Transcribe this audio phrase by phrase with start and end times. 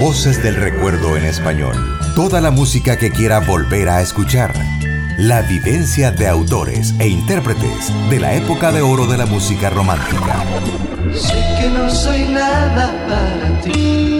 [0.00, 1.74] Voces del Recuerdo en español.
[2.14, 4.52] Toda la música que quiera volver a escuchar.
[5.16, 10.44] La vivencia de autores e intérpretes de la época de oro de la música romántica.
[11.14, 14.12] Sé que no soy nada para ti y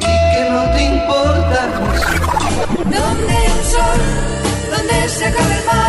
[0.00, 1.68] que no te importa
[2.84, 4.00] Donde el sol,
[4.70, 5.83] donde se acaba el mar,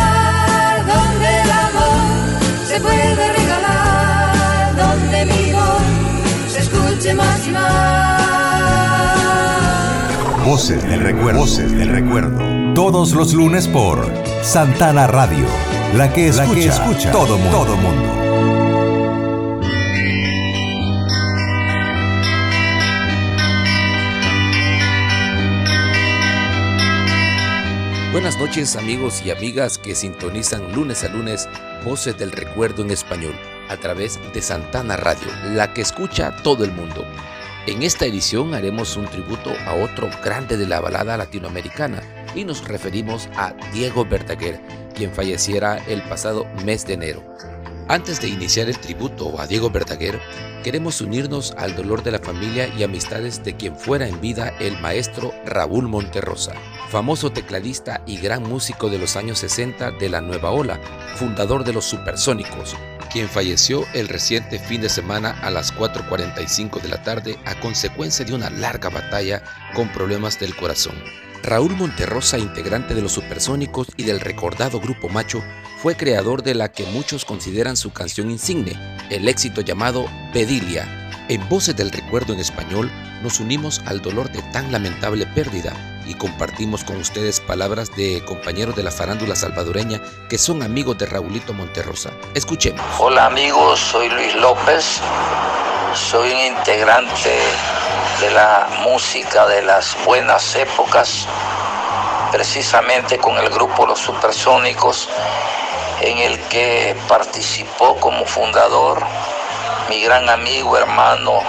[10.46, 11.40] Voces del recuerdo.
[11.40, 12.38] Voces del recuerdo.
[12.76, 14.08] Todos los lunes por
[14.44, 15.48] Santana Radio.
[15.96, 17.58] La que escucha, la que escucha todo mundo.
[17.58, 18.26] Todo mundo.
[28.12, 31.50] Buenas noches amigos y amigas que sintonizan lunes a lunes
[31.84, 33.34] Voces del Recuerdo en Español
[33.68, 37.04] a través de Santana Radio, la que escucha todo el mundo.
[37.67, 42.03] En esta edición haremos un tributo a otro grande de la balada latinoamericana
[42.36, 44.62] y nos referimos a Diego Verdaguer,
[44.94, 47.23] quien falleciera el pasado mes de enero.
[47.88, 50.20] Antes de iniciar el tributo a Diego Verdaguer,
[50.64, 54.80] queremos unirnos al dolor de la familia y amistades de quien fuera en vida el
[54.80, 56.53] maestro Raúl Monterrosa,
[56.90, 60.80] famoso tecladista y gran músico de los años 60 de la Nueva Ola,
[61.16, 62.75] fundador de los Supersónicos,
[63.24, 68.34] falleció el reciente fin de semana a las 4.45 de la tarde a consecuencia de
[68.34, 69.42] una larga batalla
[69.74, 70.96] con problemas del corazón.
[71.42, 75.42] Raúl Monterrosa, integrante de los Supersónicos y del recordado Grupo Macho,
[75.82, 78.74] fue creador de la que muchos consideran su canción insigne,
[79.10, 80.86] el éxito llamado Pedilia.
[81.30, 82.92] En Voces del Recuerdo en español,
[83.24, 88.75] nos unimos al dolor de tan lamentable pérdida y compartimos con ustedes palabras de compañeros
[88.75, 92.12] de la farándula salvadoreña que son amigos de Raulito Monterrosa.
[92.34, 92.84] Escuchemos.
[93.00, 95.00] Hola amigos, soy Luis López,
[95.94, 97.39] soy un integrante
[98.22, 101.28] de la música de las buenas épocas,
[102.31, 105.09] precisamente con el grupo Los Supersónicos,
[106.01, 109.01] en el que participó como fundador
[109.90, 111.41] mi gran amigo, hermano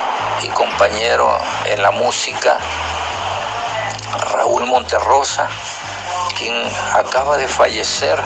[0.42, 2.58] y compañero en la música,
[4.20, 5.48] Raúl Monterrosa,
[6.38, 6.54] quien
[6.94, 8.20] acaba de fallecer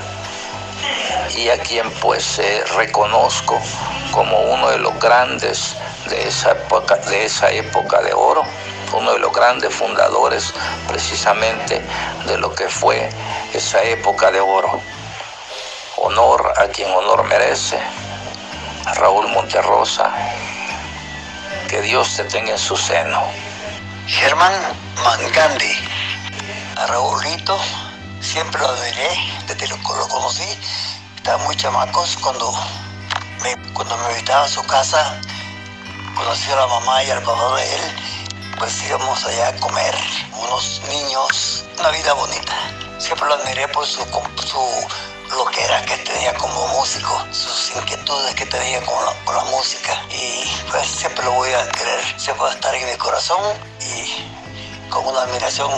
[1.35, 3.59] y a quien pues eh, reconozco
[4.13, 5.77] como uno de los grandes
[6.09, 8.43] de esa época de, esa época de oro,
[8.93, 10.53] uno de los grandes fundadores
[10.89, 11.83] precisamente
[12.27, 13.09] de lo que fue
[13.53, 14.81] esa época de oro.
[15.97, 17.79] Honor a quien honor merece,
[18.95, 20.11] Raúl Monterrosa,
[21.69, 23.23] que Dios te tenga en su seno.
[24.11, 24.53] Germán
[25.05, 25.73] Mangandi,
[26.77, 27.57] a Raúlito
[28.21, 29.09] siempre lo admiré
[29.47, 29.79] desde que lo
[30.09, 30.59] conocí,
[31.17, 32.53] estaba muy chamacos cuando
[33.43, 35.19] me, cuando me a su casa,
[36.17, 37.81] conocí a la mamá y al papá de él,
[38.59, 39.95] pues íbamos allá a comer,
[40.33, 42.53] unos niños, una vida bonita.
[42.99, 44.03] Siempre lo admiré por su,
[44.45, 44.87] su
[45.37, 50.03] lo que era que tenía como músico, sus inquietudes que tenía con la, música.
[50.11, 54.89] Y pues siempre lo voy a querer, siempre va a estar en mi corazón y
[54.91, 55.71] con una admiración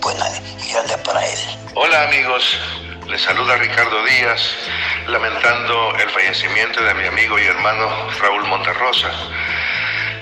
[0.00, 0.26] buena
[0.62, 1.38] y grande para él.
[1.74, 2.58] Hola amigos,
[3.06, 4.40] les saluda Ricardo Díaz,
[5.06, 9.10] lamentando el fallecimiento de mi amigo y hermano Raúl Monterrosa,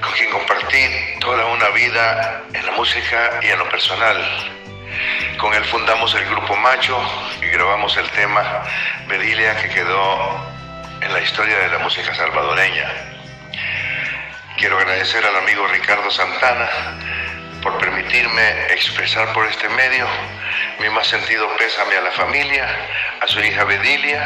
[0.03, 4.64] con quien compartí toda una vida en la música y en lo personal.
[5.45, 6.99] Con él fundamos el grupo Macho
[7.43, 8.63] y grabamos el tema
[9.07, 10.43] Bedilia que quedó
[11.03, 12.91] en la historia de la música salvadoreña.
[14.57, 16.67] Quiero agradecer al amigo Ricardo Santana
[17.63, 20.07] por permitirme expresar por este medio
[20.81, 22.67] mi más sentido pésame a la familia,
[23.21, 24.25] a su hija Bedilia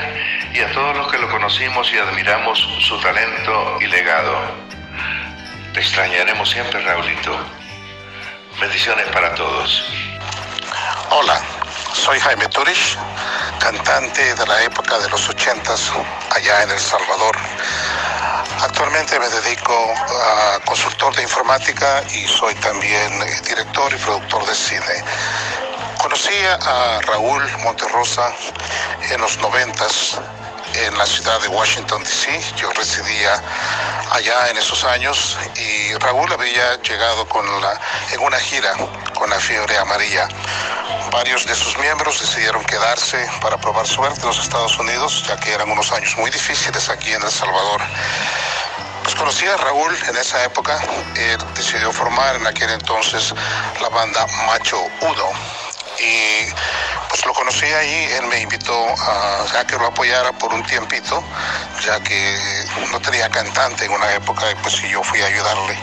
[0.55, 4.55] y a todos los que lo conocimos y admiramos su talento y legado.
[5.75, 7.37] Te extrañaremos siempre, Raulito.
[8.61, 10.08] Bendiciones para todos.
[11.11, 11.41] Hola,
[11.95, 12.99] soy Jaime Turish,
[13.59, 15.91] cantante de la época de los ochentas
[16.37, 17.35] allá en El Salvador.
[18.61, 25.03] Actualmente me dedico a consultor de informática y soy también director y productor de cine.
[25.97, 28.31] Conocí a Raúl Monterrosa
[29.11, 30.19] en los noventas
[30.75, 32.41] en la ciudad de Washington, D.C.
[32.57, 33.43] Yo residía
[34.11, 37.81] allá en esos años y Raúl había llegado con la,
[38.13, 38.75] en una gira
[39.15, 40.29] con la fiebre amarilla.
[41.13, 45.53] Varios de sus miembros decidieron quedarse para probar suerte en los Estados Unidos, ya que
[45.53, 47.81] eran unos años muy difíciles aquí en El Salvador.
[49.03, 50.79] Pues conocí a Raúl en esa época.
[51.17, 53.35] Él decidió formar en aquel entonces
[53.81, 55.31] la banda Macho Udo.
[55.99, 56.53] Y
[57.09, 61.25] pues lo conocí ahí, él me invitó a, que lo apoyara por un tiempito,
[61.85, 62.39] ya que
[62.93, 65.77] no tenía cantante en una época, y pues yo fui a ayudarle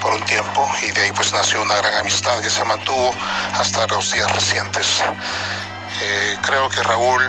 [0.00, 3.14] por un tiempo y de ahí pues nació una gran amistad que se mantuvo
[3.58, 5.02] hasta los días recientes.
[6.02, 7.28] Eh, creo que Raúl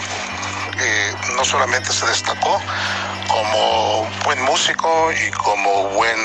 [0.80, 2.62] eh, no solamente se destacó
[3.28, 6.18] como buen músico y como buen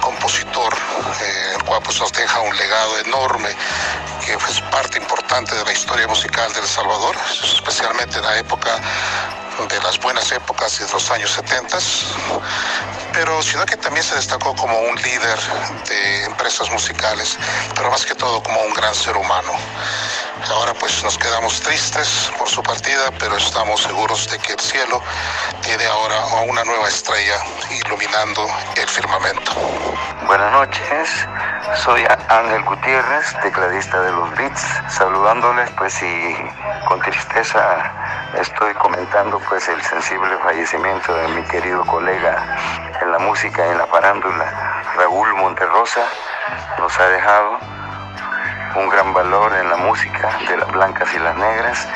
[0.00, 0.74] compositor,
[1.20, 3.50] eh, el cual pues nos deja un legado enorme
[4.24, 7.16] que es parte importante de la historia musical de El Salvador,
[7.54, 8.70] especialmente en la época
[9.68, 11.78] de las buenas épocas de los años 70,
[13.12, 15.38] pero sino que también se destacó como un líder
[15.88, 17.38] de empresas musicales,
[17.74, 19.52] pero más que todo como un gran ser humano.
[20.50, 25.00] Ahora pues nos quedamos tristes por su partida, pero estamos seguros de que el cielo
[25.62, 27.38] tiene ahora una nueva estrella
[27.70, 28.46] iluminando
[28.76, 29.52] el firmamento.
[30.26, 31.28] Buenas noches,
[31.76, 36.36] soy Ángel Gutiérrez, tecladista de los Beats, saludándoles pues y
[36.86, 37.92] con tristeza
[38.38, 42.42] estoy comentando pues el sensible fallecimiento de mi querido colega
[43.00, 46.02] en la música y en la farándula, Raúl Monterrosa,
[46.78, 47.58] nos ha dejado
[48.76, 51.88] un gran valor en la música de las blancas y las negras,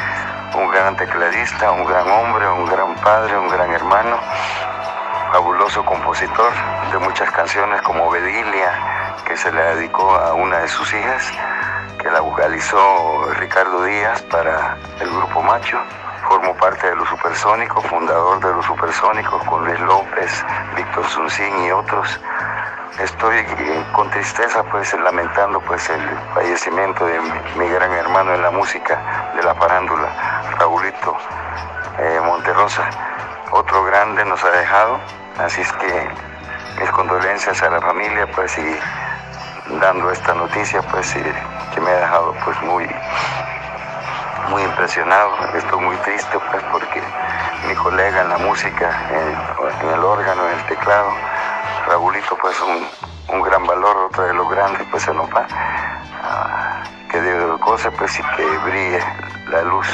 [0.55, 4.19] un gran tecladista, un gran hombre, un gran padre, un gran hermano,
[5.33, 6.53] fabuloso compositor
[6.93, 11.33] de muchas canciones como Bedilia, que se le dedicó a una de sus hijas,
[11.99, 15.79] que la vocalizó Ricardo Díaz para el grupo Macho.
[16.29, 20.45] Formó parte de los Supersónicos, fundador de los Supersónicos con Luis López,
[20.77, 22.21] Víctor Zuncín y otros
[23.01, 23.45] estoy
[23.93, 26.01] con tristeza pues lamentando pues el
[26.35, 27.21] fallecimiento de
[27.57, 31.17] mi, gran hermano en la música de la farándula, Raulito
[31.99, 32.89] eh, Monterrosa.
[33.53, 34.99] Otro grande nos ha dejado,
[35.39, 36.09] así es que
[36.81, 38.79] mis condolencias a la familia pues y
[39.81, 41.13] dando esta noticia pues
[41.75, 42.89] que me ha dejado pues muy
[44.51, 47.03] muy impresionado, estoy muy triste pues porque
[47.67, 48.91] mi colega en la música,
[49.83, 51.11] en el órgano, en el teclado,
[51.89, 52.87] Raulito pues un,
[53.35, 55.47] un gran valor, otro de los grandes pues se nos va.
[56.23, 59.01] Ah, que Dios goce pues y que brille
[59.51, 59.87] la luz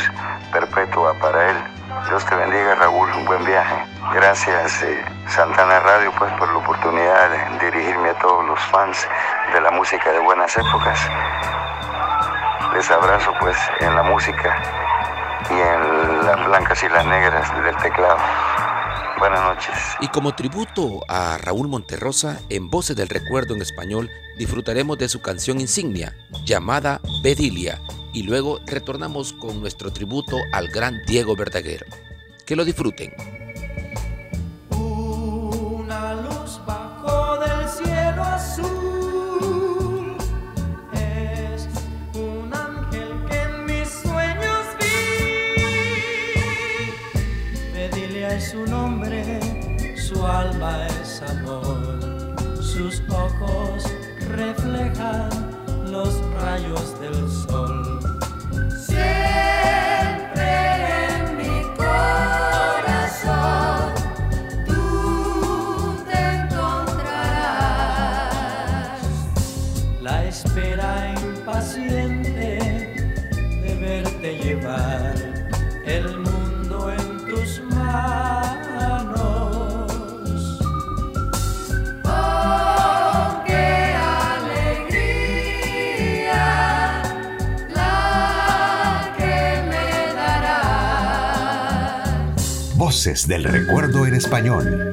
[0.52, 1.31] perpetua para.
[2.22, 3.74] Dios te bendiga Raúl, un buen viaje.
[4.14, 9.08] Gracias eh, Santana Radio pues por la oportunidad de dirigirme a todos los fans
[9.52, 11.00] de la música de buenas épocas.
[12.74, 14.56] Les abrazo pues en la música
[15.50, 18.19] y en las blancas y las negras del teclado.
[19.18, 19.75] Buenas noches.
[20.00, 25.20] Y como tributo a Raúl Monterrosa, en Voces del Recuerdo en español, disfrutaremos de su
[25.22, 26.14] canción insignia,
[26.44, 27.80] llamada Bedilia,
[28.12, 32.12] y luego retornamos con nuestro tributo al gran Diego Verdaguer.
[32.44, 33.41] Que lo disfruten.
[92.92, 94.92] Del Recuerdo en Español.